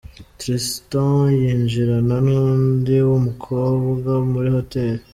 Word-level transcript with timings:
Tristan 0.39 1.25
yinjirana 1.41 2.15
n'undi 2.25 2.95
mukobwa 3.25 4.11
muri 4.31 4.49
hoteli. 4.57 5.01